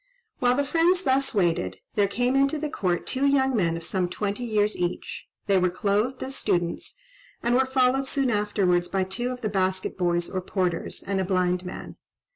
[0.39, 4.09] While the friends thus waited, there came into the court two young men of some
[4.09, 6.97] twenty years each; they were clothed as students,
[7.43, 11.23] and were followed soon afterwards by two of the basket boys or porters, and a
[11.23, 11.97] blind man.